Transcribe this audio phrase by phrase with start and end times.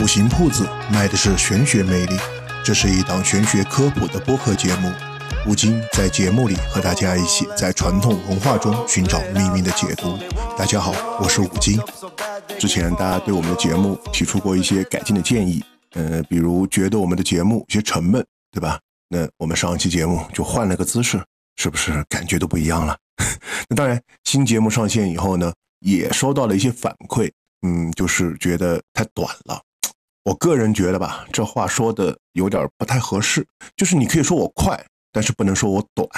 [0.00, 2.16] 五行铺子卖的是玄学魅力，
[2.64, 4.92] 这是一档玄学科普的播客节目。
[5.48, 10.16] 吴京在节目里和大家一起在传统文化中寻找秘密的解读。
[10.56, 11.80] 大家好，我是吴京。
[12.56, 15.64] 之前大家对我们的节目提出过一些改进的建议，
[15.94, 18.78] 呃，比如觉得我们的节目有些沉闷，对吧？
[19.08, 21.20] 那我们上一期节目就换了个姿势，
[21.58, 22.96] 是不是感觉都不一样了？
[23.68, 27.30] 那当然，新节目上线以后呢，也收到了一些反馈，
[27.66, 29.60] 嗯，就是觉得太短了。
[30.24, 33.44] 我个人觉得吧，这话说的有点不太合适。
[33.76, 34.80] 就是你可以说我快，
[35.10, 36.08] 但是不能说我短。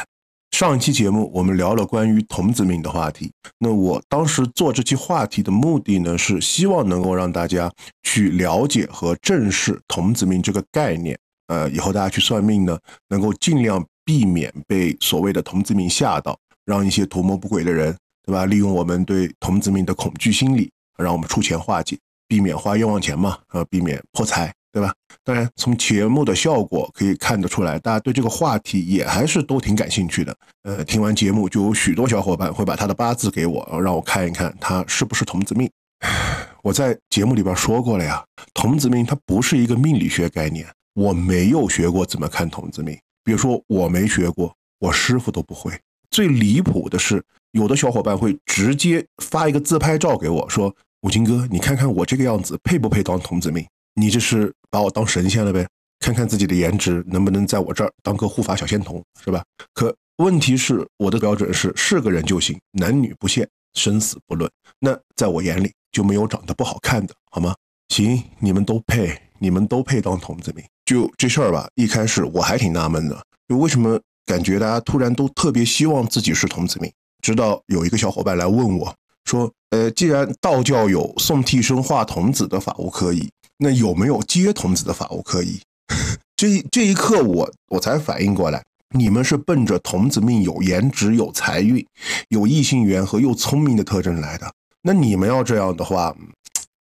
[0.51, 7.73] 上一期节目我们聊了关于童子命的话题，那我当时做这期话题的目的呢，是希望能够让大家
[8.03, 11.19] 去了解和正视童子命这个概念。
[11.47, 12.79] 呃，以后大家去算命呢，
[13.09, 16.39] 能够尽量避免被所谓的童子命吓到。
[16.67, 18.47] 让一些图谋不轨的人，对吧？
[18.47, 24.95] 利用我们对童子命的恐惧心理，让我们出钱化解，避免花冤枉钱嘛，呃，避免破财，对吧？
[25.25, 30.37] 当然，从节目的效果可以看得出来，大家对这个话题也还是都挺感兴趣的。
[30.63, 35.69] 呃，听完节目，就有许多小伙伴会把他的八字给我，让我看一看他是不是童子命。
[36.63, 38.23] 我在节目里边说过了呀，
[38.55, 45.73] 童子命它不是一个命理学概念，我没有学过怎么看童子命，别说我没学过，我师傅都不会。
[46.11, 53.65] 最离谱的是，有的小伙伴会直接发一个自拍照给我，说：“五金哥，你看看我这个样子配不配当童子命？
[53.95, 55.67] 你这是把我当神仙了呗？
[56.01, 64.51] 看看自己的颜值能不能在我这儿当个护法小仙童，是吧？”可问题是，我的标准是是个人就行，男女不限，生死不论。
[64.79, 67.55] 那在我眼里就没有长得不好看的，好吗？
[67.89, 70.65] 行，你们都配，你们都配当童子命。
[70.91, 73.17] 就这事儿吧，一开始我还挺纳闷的，
[73.49, 73.97] 就为什么？
[74.27, 78.93] 感觉大家突然都特别希望自己是童子命，直到有一个小伙伴来问我，
[79.25, 83.29] 说：“呃，既然道教有送替身化童子的法务科仪，
[83.59, 85.61] 那有没有接童子的法务科仪？”
[86.37, 88.65] 这这一刻，我我才反应过来，
[88.97, 91.85] 你们是奔着童子命有颜值、有财运、
[92.31, 94.53] 有异性缘和又聪明的特征来的。
[94.83, 96.15] 那你们要这样的话，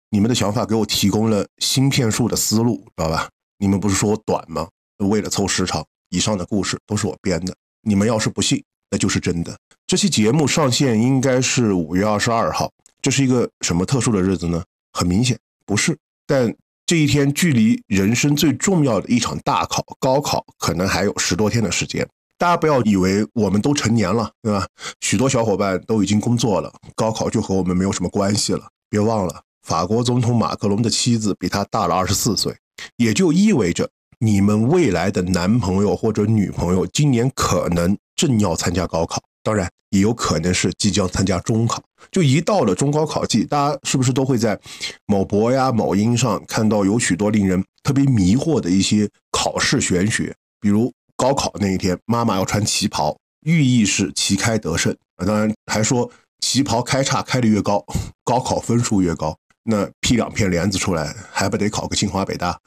[0.09, 3.27] 你们的想法给我提供了芯片术的思路，知道吧？
[3.59, 4.67] 你们不是说我短吗？
[4.97, 5.85] 为了凑时长。
[6.11, 9.55] 以上的故事都是我编的，你们要是不信，那就是真的。
[9.85, 14.63] 这期节目上线应该是五月二十二号，这是一个什么特殊的日子呢？
[14.91, 15.37] 很明显
[15.67, 16.51] 不是，但
[16.87, 22.07] 这一天距离人生最重要的一场大考——高考，可能还有十多天的时间。
[22.39, 24.65] 大家不要以为我们都成年了，对吧？
[25.01, 28.67] 许多小伙伴都已经工作了，高考就和我们没有什么关系了。
[28.89, 32.57] 别忘了，法国总统马克龙的妻子比他大了二十四岁，
[32.97, 33.89] 也就意味着。
[34.21, 41.81] 你们未来的男朋友或者女朋友今年可能正要参加高考，当然也有可能是即将参加中考。
[42.11, 44.59] 就一到了中高考季，大家是不是都会在
[45.05, 50.35] 某博呀、某音上看到有许多令人特别迷惑的一些考试玄学？
[50.59, 55.25] 比如高考那一天，妈妈要穿旗袍，寓意是旗开得胜啊。
[55.25, 57.85] 当然还说旗袍开叉开的越高，
[58.25, 59.37] 高考分数越高。
[59.63, 62.59] 那批两片帘子出来，还不得考个清华北大？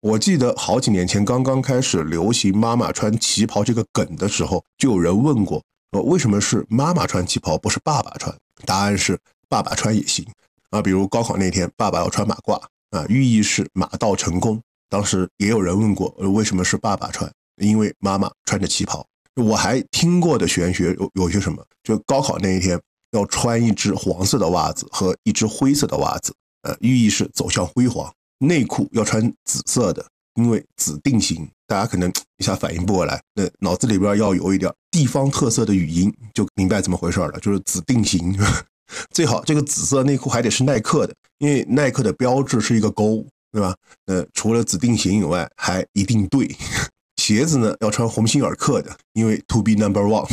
[0.00, 8.34] 我记得好几年前刚刚开始流行妈妈穿旗袍这个梗的时候，就有人问过，说为什么是妈妈穿旗袍，不是爸爸穿？
[8.64, 10.24] 答案是爸爸穿也行
[10.70, 10.80] 啊。
[10.80, 12.54] 比如高考那天，爸爸要穿马褂
[12.90, 14.60] 啊，寓意是马到成功。
[14.88, 17.30] 当时也有人问过，为什么是爸爸穿？
[17.56, 19.04] 因为妈妈穿着旗袍。
[19.34, 22.80] 我还听过的玄学有有些什么，就高考那一天
[23.12, 28.12] 要穿一只黄色的袜子和一只灰色的袜子，呃，寓意是走向辉煌。
[28.38, 31.48] 内裤要穿紫色的，因为紫定型。
[31.66, 37.32] 大家可能一下反应不过来，那脑子里边要有一点地方特色的语音，就明白怎么回事了。
[37.40, 38.34] 就是紫定型，
[39.12, 43.74] 最好这个紫色内裤还得是耐克的，因为耐克的标志是一个勾，对吧？
[44.06, 46.56] 呃，除了紫定型以外，还一定对。
[47.20, 50.26] 鞋子呢要穿鸿星尔克的，因为 to be number one。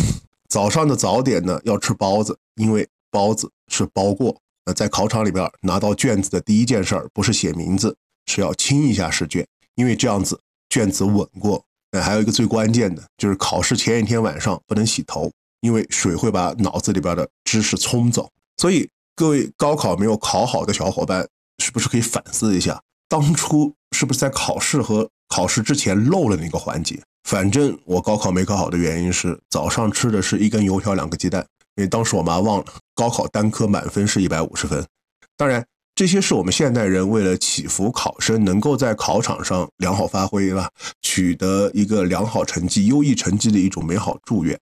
[0.50, 4.42] 早上的早点呢要吃包子，因为包子是包过。
[4.66, 7.96] 那在考场里边拿到卷子的第一件事儿，不是写名字，
[8.26, 9.46] 是要亲一下试卷，
[9.76, 10.40] 因为这样子
[10.70, 11.64] 卷子稳过。
[11.92, 15.32] 那还有一个最关键的，就是考试前一天晚上不能洗头，
[15.62, 18.30] 因为水会把脑子里边的知识冲走。
[18.58, 21.28] 所以各位高考没有考好的小伙伴，
[21.60, 27.02] 是不是可以反思一下，当初是不是在考试和考试之前漏了那个环节？
[27.24, 31.46] 反正我高考没考好的原因是早上吃的是一根油条两个鸡蛋。
[31.76, 34.86] 因为当时我妈忘了，高考单科满分是一百五十分。
[35.36, 40.70] 当然，这些是我们现代人为了祈福考生能够在考场上良好发挥吧，
[41.02, 44.58] 取得一个良好成绩、优异成绩的一种美好祝愿。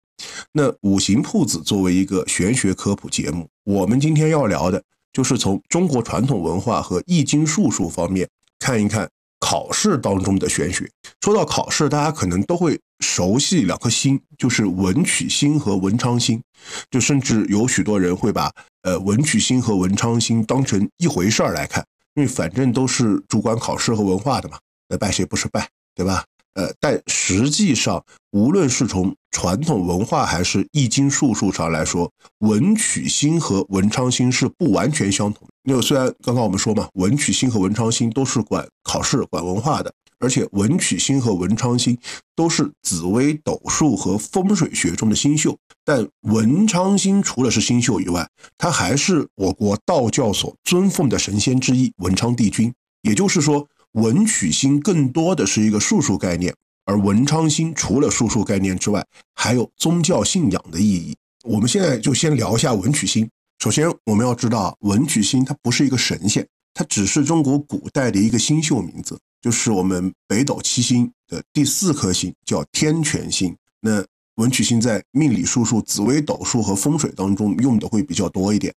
[0.53, 4.81] 那五行铺子作为一个玄学科普节目，我们今天要聊的
[5.13, 8.27] 就是从中国传统文化和易经术数方面
[8.59, 9.09] 看一看
[9.39, 10.89] 考试当中的玄学。
[11.21, 16.41] 说到考试，大家可能都会熟悉两颗星，就是文曲星和文昌星，
[16.89, 18.51] 就甚至有许多人会把
[18.83, 21.85] 呃文曲星和文昌星当成一回事儿来看，
[22.15, 26.23] 因为反正都是主管考试和文化的嘛，那拜谁不是拜，对吧？
[26.53, 35.47] 呃，但实际上，无论是从传统文化还是易经术数上来说，文曲星和文昌星是不完全相同。
[35.63, 41.97] 因为虽然刚刚我们说嘛，文曲星和文昌星都是管考试、管文化的，而且文曲星和文昌星
[42.35, 45.57] 都是紫微斗数和风水学中的星宿。
[45.85, 48.27] 但文昌星除了是星宿以外，
[48.57, 52.73] 它还是我国道教所尊奉的神仙之一——文昌帝君。
[53.03, 53.65] 也就是说。
[53.93, 56.55] 文曲星更多的是一个术数概念，
[56.85, 59.05] 而文昌星除了术数概念之外，
[59.35, 61.15] 还有宗教信仰的意义。
[61.43, 63.29] 我们现在就先聊一下文曲星。
[63.59, 73.55] 首先，我们要知道文曲星它不是一个神仙，它只是中国古代的一个星宿名字，就是我们北斗七星的第四颗星，叫天权星。
[73.81, 74.03] 那
[74.35, 78.73] 文曲星在命理术数、紫微斗数和风水当中用的会比较多一点，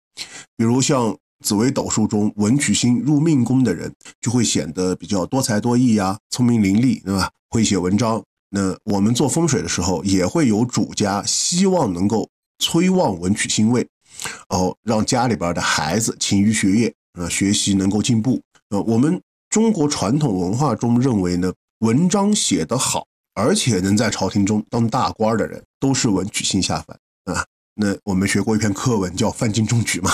[0.55, 1.15] 比如像。
[1.41, 7.29] 紫微斗数中，文曲星入命宫的人就会显得比较多才多艺呀，聪明伶俐，对吧？
[7.49, 8.23] 会写文章。
[8.49, 12.29] 那我们做风水的时候，也会有主家希望能够
[12.59, 13.87] 催旺文曲星位，
[14.49, 18.41] 哦让家里边的孩子勤于学业，啊，学习能够进步。
[18.69, 26.97] 呃，我们中国传统文化中认为呢，文章写得好，而且能在朝廷中当大官的人，都是文曲星下凡
[27.33, 27.45] 啊。
[27.75, 30.11] 那我们学过一篇课文叫《范进中举》嘛。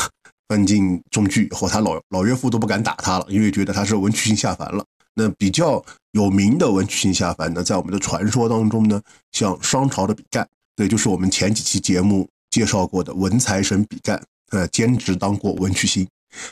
[0.47, 4.83] 范进中举以后，他老老岳父都不敢打他了，因为觉得他是文曲星下凡了。
[5.13, 9.01] 那比较有名的文曲星下凡呢，在我们的传说当中呢，
[9.31, 16.07] 像商朝的比干，对，就是我们前几期节目介绍过的文财神比干，呃，兼职当过文曲星。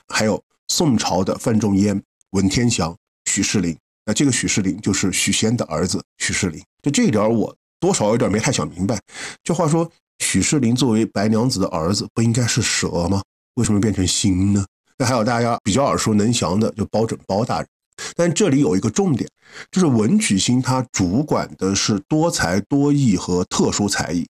[0.07, 2.01] 还有宋朝的范仲淹、
[2.31, 2.95] 文天祥、
[3.25, 6.59] 许世林，那这个许世林就是许仙的儿子许世林。
[6.81, 8.99] 就这一点，我多少有点没太想明白。
[9.43, 9.87] 就话说，
[10.19, 13.21] 许世林作为白娘子的儿子，不应该是蛇吗？
[13.55, 14.65] 为什么变成星呢？
[14.97, 17.67] 那还有大家比较耳熟能详的，就包拯包大人。
[18.15, 19.29] 但这里有一个重点，
[19.71, 24.27] 就是文曲星它主管的是多才多艺和特殊才艺，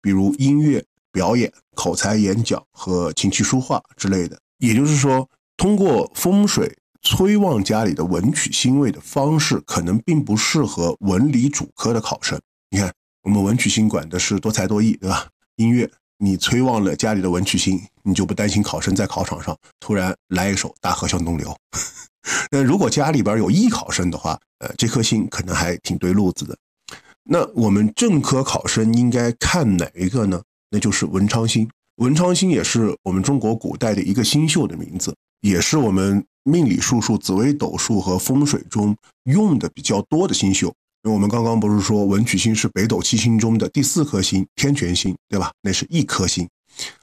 [0.00, 4.38] 比如音乐表演、口才演讲和琴棋书画之类的。
[4.58, 12.40] 也就是说，通过风水催旺家里的文曲星位的方式，可能并不适合文理主科的考生。
[12.70, 12.92] 你看，
[13.22, 15.28] 我们文曲星管的是多才多艺，对吧？
[15.56, 15.88] 音乐。
[16.18, 21.48] 你催旺了家里的文曲星，你就不担心考生在考场上突然来一首《大河向东流》。
[22.50, 26.56] 那如果家里边有艺考生的话，呃，这颗星可能还挺对路子的。
[27.24, 30.42] 那我们正科考生应该看哪一个呢？
[30.70, 31.68] 那就是文昌星。
[31.96, 40.74] 文昌星也是我们中国古代的一个星宿的名字，也是我们命理术数、紫微斗数和风水中用的比较多的星宿。
[41.04, 45.52] 因为我们刚刚不是说文曲星是北斗七星中的第四颗星，天权星，对吧？
[45.60, 46.48] 那是一颗星，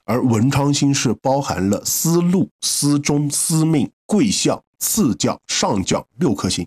[0.05, 6.65] 而文昌星是包含了司禄、司中、司命、贵相、次将、上将六颗星，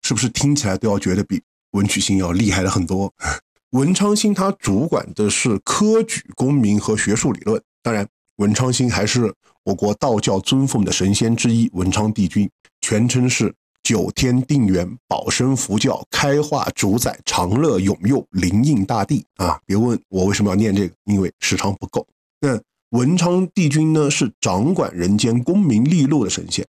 [0.00, 1.42] 是不是听起来都要觉得比
[1.72, 3.12] 文曲星要厉害了很多？
[3.72, 7.62] 文昌星它主管的是科举、功名和学术理论。
[7.82, 9.30] 当然，文昌星还是
[9.64, 13.54] 我国道教尊奉的神仙之一——文昌帝君，全称是。
[13.82, 19.60] 九天定元，保生福教，开化主宰，长乐永佑，灵应大帝啊！
[19.66, 22.06] 别问我为什么要念这个，因为时长不够。
[22.40, 22.60] 那
[22.90, 26.64] 文昌帝君呢，是掌管人间功名利禄的神仙，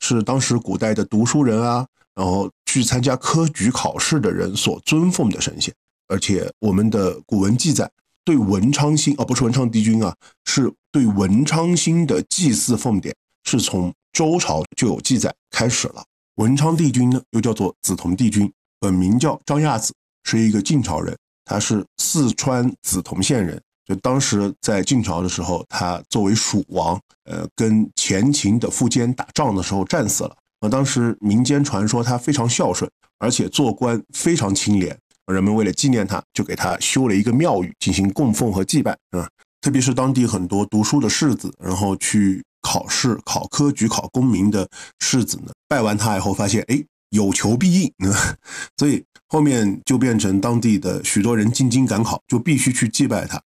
[0.00, 5.72] 是当时古代的读书人啊，然后去参加科举考试的人所尊奉的神仙。
[6.08, 7.90] 而且我们的古文记载，
[8.24, 16.04] 对文昌星，啊不是文昌帝君啊，是对文昌星的祭祀奉典，是从周朝就有记载开始了。
[16.36, 21.16] 文昌帝君呢，又叫做梓潼帝君，本名叫张亚子，是一个晋朝人，
[21.46, 23.60] 他是四川梓潼县人。
[23.86, 30.36] 就当时在晋朝的时候，他作为蜀王，呃，跟前秦的苻坚打仗的时候战死了。
[30.60, 34.94] 那，当时民间传说他非常孝顺，而且做官非常清廉，
[35.32, 38.92] 人们为了纪念他，就给他修了一个庙宇进行供奉和祭拜。
[39.12, 39.26] 啊，
[39.66, 42.40] 特别是当地很多读书的士子，然后去。
[42.62, 44.68] 考试考科举考功名的
[44.98, 47.92] 士子呢，拜完他以后发现，哎，有求必应，
[48.76, 53.40] 所以后面就变成当地的许多人进京赶考就必须去祭拜他，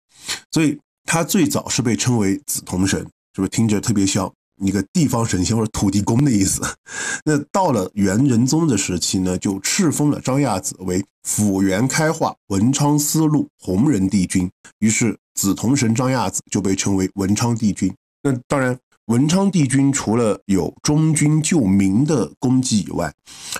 [0.52, 3.00] 所以他最早是被称为紫铜神，
[3.34, 6.62] 是不是听着特别像一个地方神仙或者土地公的意思。
[7.26, 14.48] 那到了元仁宗的时期呢，就敕封了张亚子为辅元开化文昌司路弘仁帝君，
[14.78, 17.94] 于是紫铜神张亚子就被称为文昌帝君。
[18.24, 18.76] 那当然。
[19.08, 23.10] 文昌帝君除了有忠君救民的功绩以外，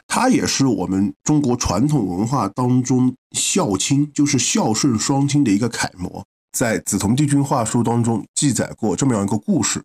[0.06, 6.22] 他也是我们中国传统文化当中孝亲，就是孝顺双亲的一个楷模。
[6.52, 9.82] 在《紫铜帝君话书》当中记载过这么样一个故事，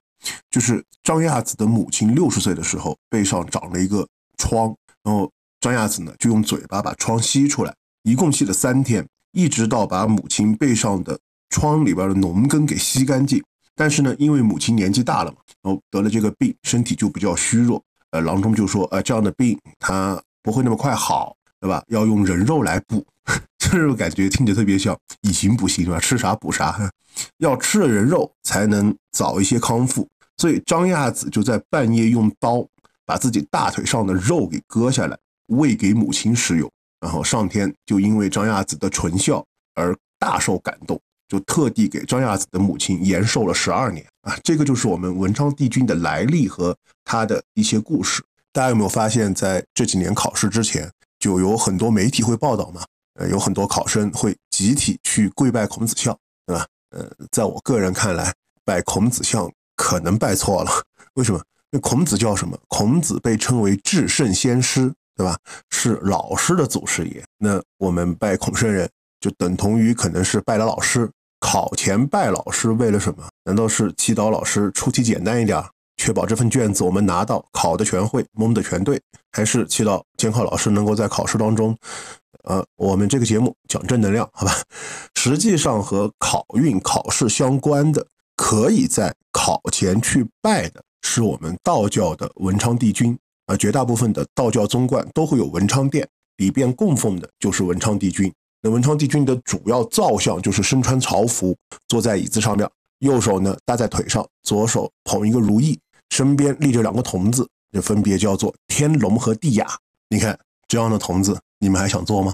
[0.51, 4.05] 就是张亚子的母亲六十岁的时候背上长了一个
[4.37, 5.31] 疮，然后
[5.61, 7.73] 张亚子呢就用嘴巴把疮吸出来，
[8.03, 11.17] 一共吸了三天，一直到把母亲背上的
[11.53, 13.41] 疮里边的脓根给吸干净。
[13.75, 17.81] 但是呢，因为母亲年纪大了嘛，然后得了这个病，身体就比较虚弱。
[18.11, 21.83] 呃，郎中就说，呃，这样的病他不会那么快好，对吧？
[21.87, 23.05] 要用人肉来补，
[23.57, 25.99] 这种感觉听着特别像以形补形，对吧？
[25.99, 26.91] 吃啥补啥，
[27.37, 30.07] 要吃了人肉才能早一些康复。
[30.37, 32.67] 所以张亚子就在半夜用刀
[33.05, 35.17] 把自己大腿上的肉给割下来，
[35.47, 36.71] 喂给母亲食用。
[36.99, 39.43] 然后上天就因为张亚子的纯孝
[39.75, 40.99] 而大受感动。
[41.33, 44.37] 就特地给张亚子的母亲延寿了十二年啊！
[44.43, 48.23] 这个就是我们文昌帝君的来历和他的一些故事。
[48.51, 50.87] 大家有没有发现，在这几年考试之前，
[51.17, 52.83] 就有很多媒体会报道嘛？
[53.15, 56.67] 呃，有很多考生会集体去跪拜孔子像，对吧？
[56.91, 58.31] 呃，在我个人看来，
[58.63, 60.71] 拜孔子像可能拜错了。
[61.15, 61.41] 为什么？
[61.71, 62.55] 那孔子叫什么？
[62.67, 65.35] 孔子被称为至圣先师，对吧？
[65.71, 67.25] 是老师的祖师爷。
[67.39, 68.87] 那我们拜孔圣人，
[69.19, 71.09] 就等同于可能是拜了老师。
[71.43, 73.25] 考前拜老师为了什么？
[73.43, 75.61] 难道是祈祷老师出题简单一点，
[75.97, 78.97] 确保这份卷子我们拿到考的全会，蒙的全对？
[79.33, 81.75] 还是祈祷监考老师能够在考试当中，
[82.45, 84.55] 呃，我们这个节目讲正能量，好吧？
[85.19, 88.07] 实际上和考运考试相关的，
[88.37, 93.57] 可以在考前去拜的，是我们道教的文昌帝君啊。
[93.57, 96.07] 绝大部分的道教宗观都会有文昌殿，
[96.37, 98.33] 里边供奉的就是文昌帝君。
[98.65, 101.53] 那文昌帝君的主要造像就是身穿朝服，
[101.89, 102.67] 坐在椅子上面，
[102.99, 105.77] 右手呢搭在腿上，左手捧一个如意，
[106.11, 109.67] 身边立着两个童子，就分别叫做天龙和地雅。
[110.07, 112.33] 你看这样的童子，你们还想做吗？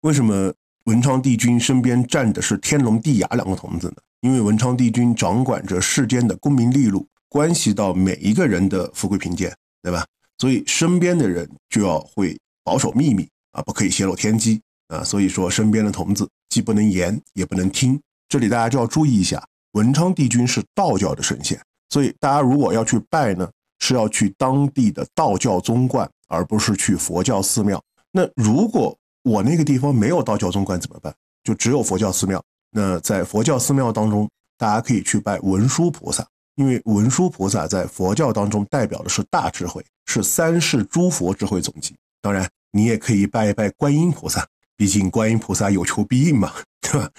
[0.00, 0.50] 为什么
[0.84, 3.96] 文昌帝君身边站的是天龙地雅两个童子呢？
[4.22, 10.06] 因为文昌帝君掌管着世间的功名利禄，关系到每一个人的富贵贫贱，对吧？
[10.38, 14.62] 所以身边的人就要会保守秘密啊，不可以泄露天机。
[14.88, 19.42] 啊，所以说身边的童子既不能言也不能听，这里大家就要注意一下，
[19.72, 27.82] 文昌帝君是道教的神仙，所以大家如果要去拜呢，是要去当地的道教宗观，而不是去佛教寺庙。
[28.10, 31.14] 那如果我那个地方没有道教宗观怎么办？
[31.44, 32.42] 就只有佛教寺庙。
[32.70, 36.26] 那在佛教寺庙当中，大家可以去拜文殊菩萨，
[36.56, 41.94] 因为文殊菩萨在佛教当中代表的是大智慧，是三世诸佛智慧总集。
[42.20, 44.46] 当然，你也可以拜一拜观音菩萨。
[44.78, 47.10] 毕竟观音菩萨有求必应嘛， 对吧？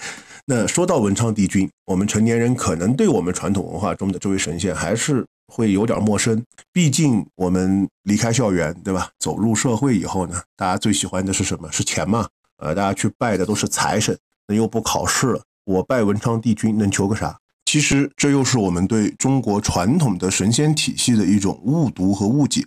[0.46, 6.42] 那说到文昌帝君，我们成年人可能对我们传统文化中的这位神仙还是会有点陌生。
[6.72, 9.10] 毕竟我们离开校园，对吧？
[9.18, 11.70] 走入社会以后呢，大家最喜欢的是什么？
[11.70, 12.26] 是钱嘛？
[12.56, 17.38] 呃，大家去拜的都是财神，那又不考试了，我拜文昌帝君能求个啥？
[17.66, 22.64] 其实这又是我们对中国传统的神仙体系的一种误读和误解。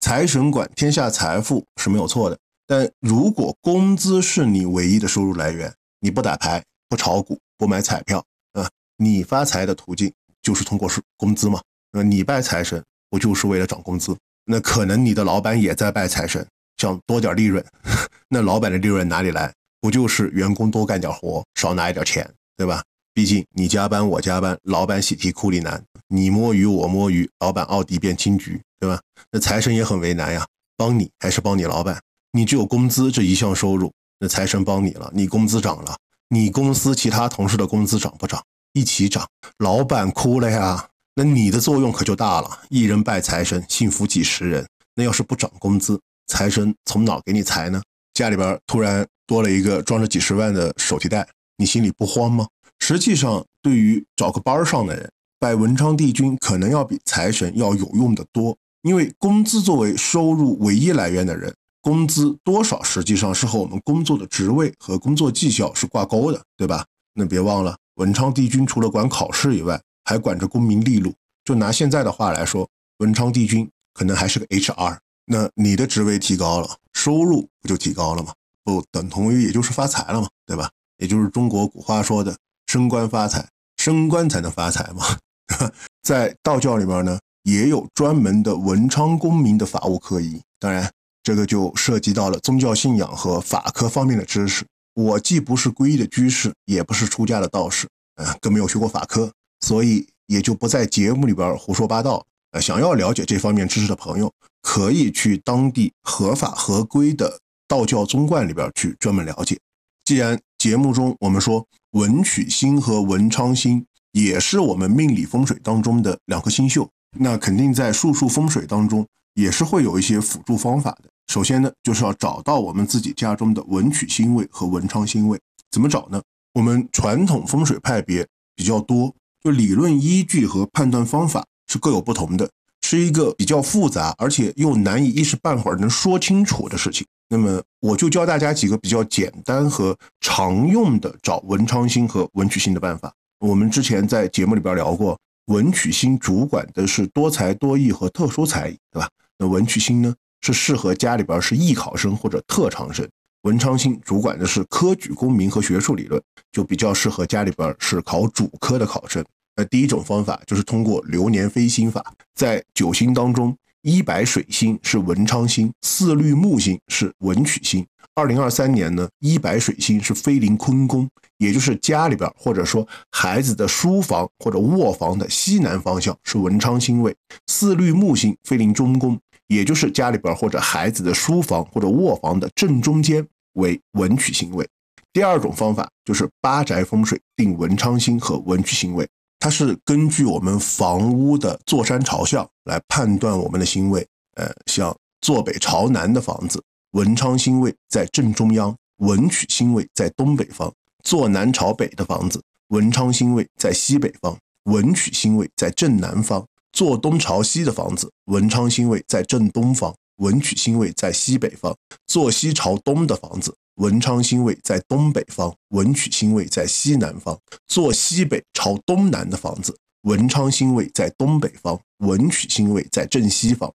[0.00, 2.36] 财神管天下财富是没有错的。
[2.70, 11.60] 但如果工资是你唯一的收入来源，你不打牌、不炒股、不买彩票啊，你发财的途径就是通过是工资嘛？
[11.90, 14.16] 那你拜财神不就是为了涨工资？
[14.44, 16.46] 那可能你的老板也在拜财神，
[16.76, 17.64] 想多点利润。
[18.30, 19.52] 那老板的利润哪里来？
[19.80, 22.84] 不就是员工多干点活，少拿一点钱，对吧？
[23.12, 29.00] 毕竟你加班我加班，老板喜提库里南，你摸鱼我摸鱼，老板奥迪变金桔，对吧？
[29.32, 30.46] 那财神也很为难呀，
[30.76, 32.00] 帮你还是帮你老板？
[32.32, 35.96] 你只有工资这一项收入，那财神帮你了，你工资涨了，
[36.28, 38.40] 你公司其他同事的工资涨不涨？
[38.72, 39.26] 一起涨，
[39.58, 42.60] 老板哭了呀，那你的作用可就大了。
[42.68, 44.64] 一人拜财神，幸福几十人。
[44.94, 47.82] 那要是不涨工资，财神从哪给你财呢？
[48.14, 52.46] 家里边突然多了一个装着几十万的手提袋，你心里不慌吗？
[52.78, 55.10] 实际上，对于找个班上的人，
[55.40, 61.52] 拜文昌帝君可能要比财神要有用的多，因为工资作为收入唯一来源的人。
[61.80, 66.84] 工资多少实际上是和我们工作的职位和工作绩效是挂钩的，对吧？
[67.14, 71.12] 那别忘了，文昌帝君除了管考试以外，还管着功名利禄。
[71.44, 72.68] 就拿现在的话来说，
[72.98, 74.98] 文昌帝君可能还是个 HR。
[75.24, 78.32] 那你的职位提高了，收入不就提高了吗？
[78.62, 80.70] 不等同于也就是发财了嘛，对吧？
[80.98, 85.04] 也就是中国古话说的升官发财，升官才能发财嘛。
[86.02, 90.40] 在道教里面呢，也有专门的文昌功名的法务科仪。
[90.58, 90.92] 当然，
[91.30, 94.64] 这个就涉及到了宗教信仰和法科方面的知识。
[94.94, 102.26] 我既不是皈依的居士，也不是出家的道士，呃，更没有学过法科，所以也就不在节目里边胡说八道。
[102.50, 104.28] 呃，想要了解这方面知识的朋友，
[104.60, 109.56] 可以去当地合法合规的道教宗观里边去专门了解。
[110.04, 121.08] 既然节目中我们说文曲星和文昌星也是我们命理风水当中的两颗星宿，那肯定在术数风水当中也是会有一些辅助方法的。
[121.30, 125.38] 首先呢，就是要找到我们自己家中的文曲星位和文昌星位。
[125.70, 126.20] 怎么找呢？
[126.54, 132.50] 我们传统风水派别比较多，就理论依据和判断方法是各有不同的，
[132.82, 137.06] 是一个比较复杂而且又难以一时半会儿能说清楚的事情。
[137.28, 143.14] 那么我就教大家几个比较简单和常用的找文昌星和文曲星的办法。
[143.38, 149.08] 我们之前在节目里边聊过，文曲星主管的是多才多艺和特殊才艺，对吧？
[149.38, 150.12] 那文曲星呢？
[150.40, 153.08] 是适合家里边是艺考生或者特长生，
[153.42, 156.20] 文昌星主管的是科举功名和学术理论，
[156.52, 159.24] 就比较适合家里边是考主科的考生。
[159.56, 167.86] 那第一种方法就是通过流年飞星法，在九星当中，一白水星是文昌星，四绿木星是文曲星。
[168.14, 177.14] 二零二三年呢，一白水星是飞临坤宫，也就是家里边或者说孩子的书房或者卧房的西南方向是文昌星位，
[177.46, 179.18] 四绿木星飞临中宫。
[179.50, 184.66] 也就是家里边或者孩子的书房或者卧房的正中间为文曲星位。
[185.12, 189.08] 第二种方法就是八宅风水定文昌星和文曲星位，
[189.40, 194.06] 它是根据我们房屋的坐山朝向来判断我们的星位。
[194.36, 200.70] 呃，像坐北朝南的房子，文昌星位在正中央，文曲星位在东北方；
[201.02, 206.46] 坐南朝北的房子，文昌星位在西北方，文曲星位在正南方。
[206.72, 211.74] 坐东朝西的房子，文昌星位在正东方，文曲星位在西北方；
[212.06, 217.36] 坐西朝东的房子，文昌星位在东北方，文曲星位在西南方；
[217.66, 223.70] 坐西北朝东南的房子，文昌星位在东北方，文曲星位在正西方；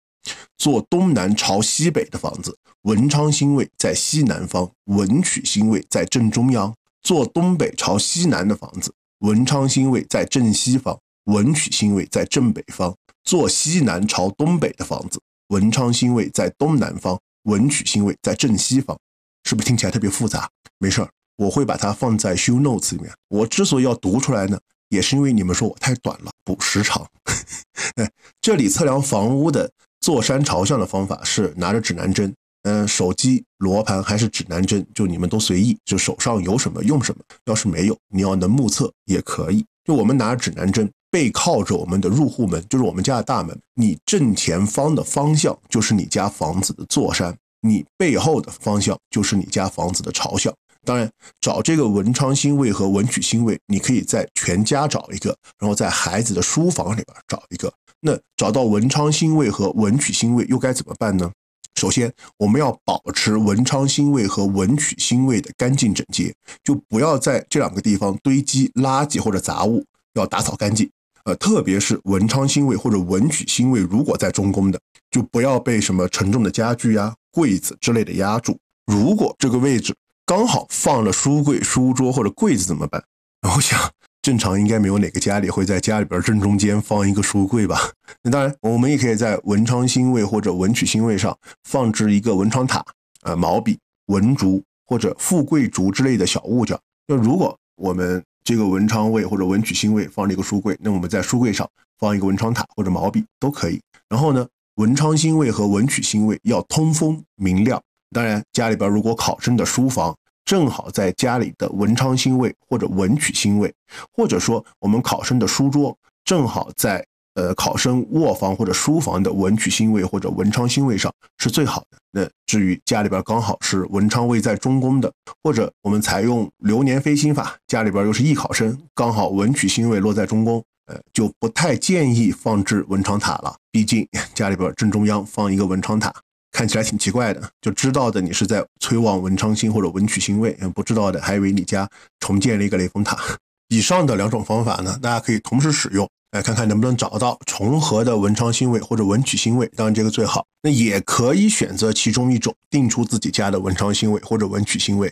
[0.57, 6.71] 坐东南朝西北的房子，文昌星位在西南方，文曲星位在正中央；
[7.03, 10.97] 坐东北朝西南的房子，文昌星位在正西方。
[11.25, 18.97] 文曲星位在正北方，坐西南朝东北的房子，文昌星位在东南方，文曲星位在正西方，
[19.43, 20.49] 是不是听起来特别复杂？
[20.77, 23.11] 没事儿，我会把它放在 show notes 里面。
[23.29, 24.59] 我之所以要读出来呢，
[24.89, 27.05] 也是因为你们说我太短了，补时长。
[27.95, 32.31] 哎，这里测量房屋的坐山朝向的方法是拿着指南针，
[32.63, 37.23] 嗯，手机、罗盘还是指南针，就你们都随意，就手上有什么用什么。
[37.45, 39.65] 要是没有，你要能目测也可以。
[39.83, 40.87] 就我们拿指南针。
[41.15, 43.57] 背靠着我们的入户门，就是我们家的大门。
[43.75, 50.53] 你正前方的方向就是你家房子的坐山，你背后的方向就是你家房子的朝向。
[50.83, 57.71] 当然，找这个文昌星位和文曲星位，你可以在全家找一个，然后在孩子的书房里边找一个。
[58.01, 61.31] 那找到文昌星位和文曲星位又该怎么办呢？
[61.79, 70.89] 首先，我们要保持文昌星位和文曲星位的干净整洁，就不要在这两个地方堆积垃圾或者杂物，要打扫干净。
[71.25, 74.79] 呃，特别是文昌星位或者文曲星位，如果在中宫的，
[75.11, 78.57] 就不要被什么沉重的家具呀、柜子之类的压住。
[78.85, 83.03] 如果这个位置刚好放了书柜、书桌或者柜子怎么办？
[83.55, 83.79] 我想，
[84.21, 87.79] 正常应该没有哪个家里会在家里边正中间放一个书柜吧？
[88.21, 92.85] 那当然，我们也可以在文昌星位或者文曲星位上放置一个文昌塔、
[93.23, 96.77] 呃毛笔、文竹或者富贵竹之类的小物件。
[97.07, 103.81] 那如果我们这个文昌位或者文曲星位放这个书柜，那我们在书柜上放一个文昌塔或者毛笔都可以。
[104.07, 107.81] 然后呢，文昌星位和文曲星位要通风明亮。
[108.11, 113.73] 当然，家里边如果考生的书房正好在家里的文昌星位或者文曲星位，
[114.13, 117.05] 或者说我们考生的书桌正好在。
[117.35, 121.97] 呃，考生卧房或者书房的文曲星位或者文昌星位上是最好的。
[122.11, 125.11] 那至于家里边刚好是文昌位在中宫的，
[125.43, 133.53] 或者我们采用流年飞星法，家里边又是艺考生，刚好文曲星位落在中宫，呃，就不太建议放置文昌塔了。
[133.69, 136.13] 毕竟家里边正中央放一个文昌塔，
[136.53, 137.49] 看起来挺奇怪的。
[137.59, 141.85] 就知道的你是在催旺文昌星或者文曲星位，不知道的还以为你家
[142.21, 143.17] 重建了一个雷峰塔。
[143.67, 146.07] 以上的两种方法呢，大家可以同时使用。
[146.35, 150.45] 来看看能不能找到重合的文昌星位或者文曲星位，当然这个最好。
[150.61, 155.09] 那也可以选择其中一种，定出自己家的文昌星位或者文曲星位。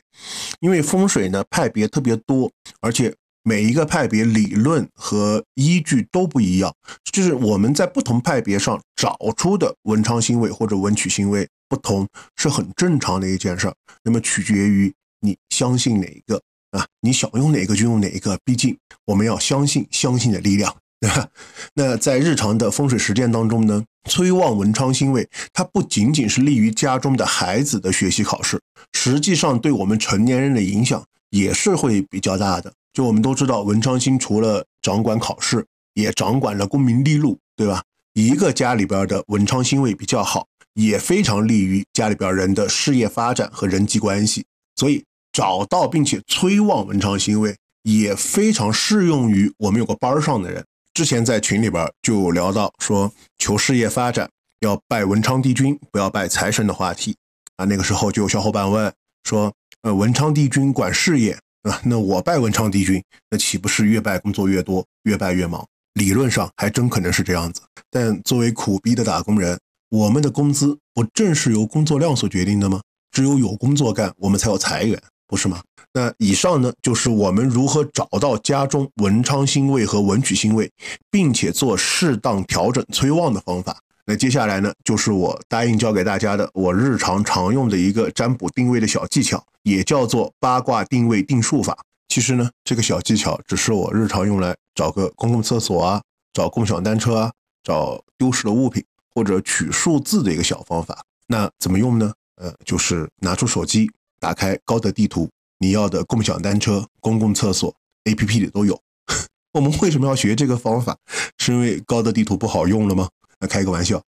[0.59, 6.75] 因为风水呢派别特别多，而且每一个派别理论和依据都不一样，
[7.09, 12.05] 就是我们在不同派别上找出的文昌星位或者文曲星位不同
[12.35, 13.73] 是很正常的一件事儿。
[14.03, 18.37] 那么取决于你相信哪一个啊，你想用哪个就用哪一个。
[18.43, 21.27] 毕竟我们要相信相信的力量，对吧？
[21.73, 28.57] 那在日常的风水实践当中呢，催旺文昌星位，它不仅仅是利于家中的孩子的学习考试，
[28.93, 32.71] 实际上对我们成年人的影响也是会比较大的。
[32.93, 37.83] 就我们都知道，文昌星除了掌管考试，也掌管了功名利禄，对吧？
[38.13, 44.45] 一个家里边的文昌星位比较好，也非常利于家里边人的事业发展和人际关系。
[44.77, 50.63] 所以找到并且催旺文昌星位，也非常适用于我们有个班上的人。
[50.93, 54.29] 之前在群里边就聊到说，求事业发展
[54.59, 57.15] 要拜文昌帝君，不要拜财神的话题
[57.57, 57.65] 啊。
[57.65, 59.51] 那个时候就有小伙伴问说，
[59.81, 61.37] 呃，文昌帝君管事业。
[61.63, 65.65] 啊，那我拜文昌帝君，那岂不是越拜工作越多，越拜越忙？
[65.93, 67.61] 理论上还真可能是这样子。
[67.89, 72.81] 但作为苦逼的打工人，我们的工资不正是由工作量所决定的吗？
[73.13, 75.01] 只有有工作干，我们才有财源，
[75.33, 75.59] 不是吗？
[75.93, 80.71] 那以上呢，就是我们如何找到家中文昌星位和文曲星位，
[81.09, 83.75] 并且做适当调整催旺的方法。
[84.05, 91.75] 那接下来呢，就是我答应教给大家的，我日常常用的一个占卜定位的小技巧，也叫做八卦定位定数法。
[92.09, 95.99] 其实呢，这个小技巧只是我日常用来找个公共厕所啊，
[96.31, 97.31] 找共享单车啊，
[97.63, 98.83] 找丢失的物品
[99.15, 101.03] 或者取数字的一个小方法。
[101.25, 102.13] 那怎么用呢？
[102.35, 103.89] 呃，就是拿出手机，
[104.23, 108.79] 打开高德地图，你要的共享单车、公共厕所 APP 里都有。
[109.51, 110.97] 我们为什么要学这个方法？
[111.37, 113.09] 是因为高德地图不好用了吗？
[113.49, 114.01] 开个玩笑，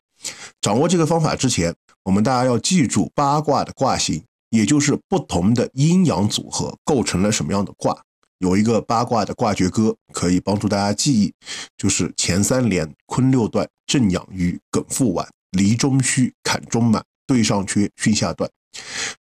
[0.61, 1.73] 掌握这个方法之前，
[2.03, 7.99] 我们大家要记住八卦的卦形，也就是不同的阴阳组合构成了什么样的卦。
[8.37, 11.33] 有一个八卦的卦诀歌可以帮助大家记忆，
[11.75, 18.47] 就是乾三连，坤六断，震养于艮复晚，离中虚，坎中满，兑上缺，巽下断。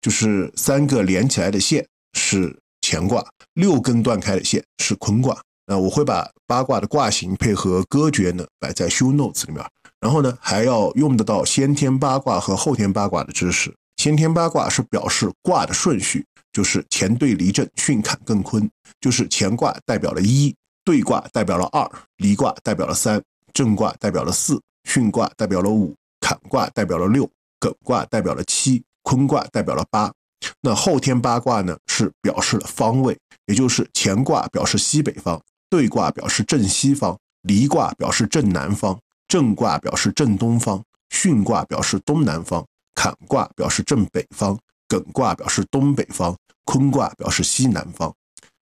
[0.00, 5.40] 就是三个连起来的线是乾卦，六根断开的线是坤卦。
[5.66, 9.64] 那我会把八卦的卦形配合歌诀呢摆在 show notes 里面。
[10.00, 13.72] 然后呢，还要用得到先天八卦和后天八卦的知识。
[13.98, 21.86] 先天八卦是表示卦的顺序，就是乾兑离震巽坎艮坤，就是乾卦代表了一，兑卦代表了二，
[22.16, 24.58] 离卦代表了三，震卦代表了四，
[24.88, 30.12] 巽卦代表了五，坎卦代表了六，艮卦代表了七，坤卦代表了八。
[30.60, 38.98] 那后天八卦呢，是表示了方位，也就是乾卦表示西北方，兑卦表示正西方，离卦表示正南方。
[39.28, 44.58] 震卦表示正东方，巽卦表示东南方，坎卦表示正北方，
[44.88, 48.12] 艮卦表示东北方，坤卦表示西南方。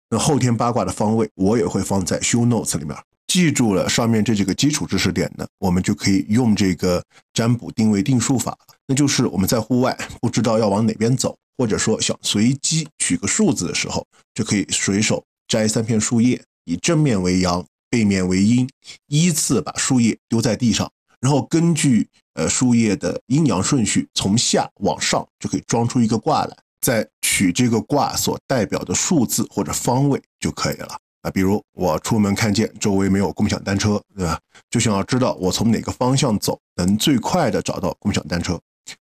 [0.10, 2.98] 那后天八卦的方位，我也会放在 show notes 里面。
[3.28, 8.58] 记住了上面这几个基础知识点呢，我们就可以用这个占卜定位定数法。
[8.88, 17.64] 那就是我们在户外不知道要往哪边走，或者说想随机取个数字的时候，就可以随手摘三片树叶，以正面为阳。
[17.90, 18.70] 背面为阴，
[19.08, 31.00] 依次把树叶丢在地上，然后根据呃树叶的阴阳顺序，从下往上就可以装出一个卦来，再取这个卦所代表的数字或者方位就可以了
[31.32, 34.40] 比如我出门看见周围没有共享单车，对吧？
[34.70, 38.60] 就想要知道我从哪个方向走能最快的找到共享单车，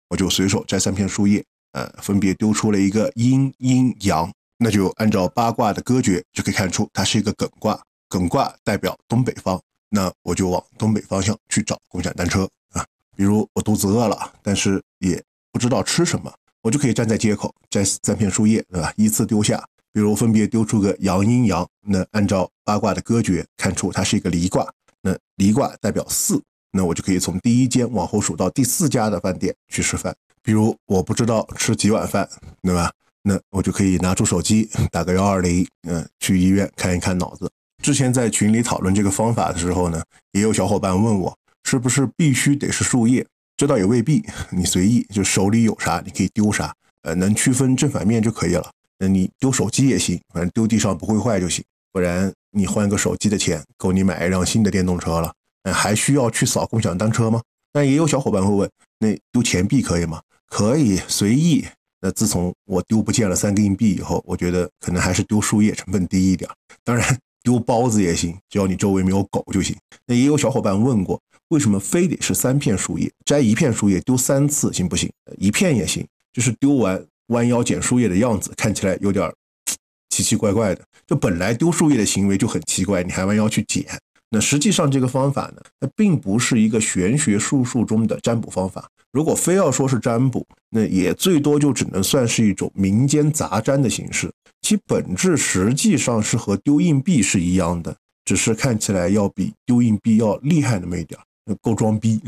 [0.10, 7.80] 我就随手摘三片树叶，呃，分别丢出了一个阴阴阳，那就按照八卦的歌诀就可以看出它是一个艮卦。
[8.08, 9.60] 艮卦代表东北方，
[9.90, 12.86] 那我就往东北方向去找共享单车啊。
[13.18, 18.94] 比如我肚子饿了，但是也不知道吃什么，我就可以站在街口摘三片树叶，对吧？
[18.96, 24.70] 依次丢下，比如分别丢出个阳阴阳，那按照八卦的歌诀看出它是一个离卦，
[25.02, 30.14] 那离卦代表四，那我就可以从第一间往后数到第四家的饭店去吃饭。
[30.44, 32.28] 比如我不知道吃几碗饭，
[32.62, 32.92] 对吧？
[33.24, 37.50] 那我就可以拿出手机打个幺二零，嗯，去医院看一看脑子。
[37.82, 40.04] 之前在群里讨论这个方法的时候呢，
[40.34, 43.26] 也有小伙伴问我，是不是必须得是树叶？
[43.56, 48.70] 这倒也未必，你随意，就手里有啥你可以丢啥，呃，能区分正反面就可以了。
[49.00, 51.64] 那你丢手机也行，反正丢地上不会坏就行。
[51.92, 57.42] 不然你换个手机的钱够你买一辆新的电动车了，嗯，还需要去扫共享单车吗？
[57.74, 60.22] 那也有小伙伴会问，那丢钱币可以吗？
[60.48, 61.66] 可以，随意。
[62.02, 66.50] 那自从我丢不见了三个硬币以后，我觉得可能还是丢树叶成本低一点。
[66.84, 67.18] 当然。
[67.46, 69.76] 丢包子也行，只要你周围没有狗就行。
[70.08, 73.08] 那也有小伙伴问过，为什么非得是三片树叶？
[73.24, 75.08] 摘一片树叶丢三次行不行？
[75.38, 76.04] 一片也行，
[76.34, 79.32] 就是丢完弯腰捡树叶的样子看起来有点
[80.10, 80.84] 奇奇怪怪的。
[81.08, 83.86] 就本来丢树叶的行为就很奇怪，你还弯腰去捡。
[84.30, 88.90] 那实际上这个方法呢，那并不是一个玄学术数中的占卜方法。
[89.12, 94.30] 如果非要说是占卜，那也最多就只能算是一种民间杂占的形式。
[94.62, 102.20] 其本质实际上是和丢硬币是一样的，只是看起来要比丢硬币要厉害那么一点儿够装逼，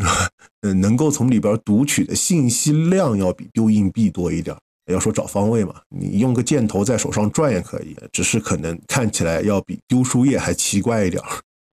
[0.62, 4.56] 嗯， 能够从里边读取的信息量要比丢硬币多一点。
[4.94, 11.22] 要说找方位嘛，你用个箭头在手上转也可以，只是可能看起来要比丢树叶还奇怪一点。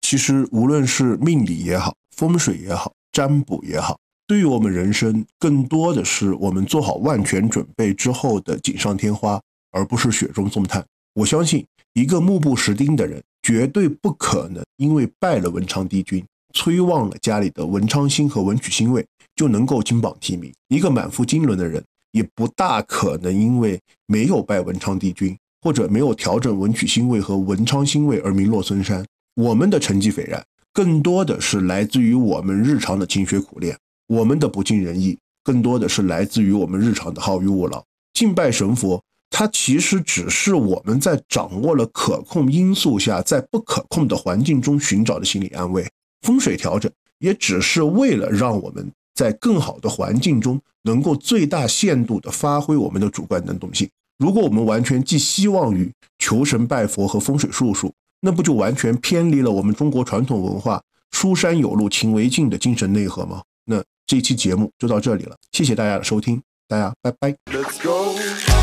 [0.03, 9.41] 其实无论是命理也好，风水也好，占卜也好，对于我们人生，更多的是我们做好万全准备之后的锦上添花，
[9.73, 10.85] 而不是雪中送炭。
[11.15, 16.25] 我相信，一个目不识丁的人，绝对不可能因为拜了文昌帝君。
[16.57, 20.53] 催旺了家里的文昌星和文曲星位，就能够金榜题名。
[20.69, 21.83] 一个满腹经纶的人，
[22.15, 29.05] 也不大可能因为没有拜文昌帝君，或者没有调整文曲星位和文昌星位而名落孙山。
[29.35, 30.41] 我们的成绩斐然，
[30.73, 33.75] 更多的是来自于我们日常的勤学苦练；
[34.07, 37.85] 我们的不尽人意，更多的是来自于我们日常的好逸恶劳。
[38.13, 45.85] 敬拜神佛，它其实只是我们在掌握了可控因素下，在不可控的环境中寻找的心理安慰。
[46.23, 53.89] 风水调整也只是为了让我们在更好的环境中能够最大限度地发挥我们的主观能动性。
[54.19, 63.43] 如果我们完全寄希望于求神拜佛和风水术数，那不就完全偏离了我们中国传统文化“书山有路勤为径”的精神内核吗？
[63.67, 67.37] 那这期节目就到这里了，谢谢大家的收听，大家拜拜。
[67.53, 68.54] Let's go.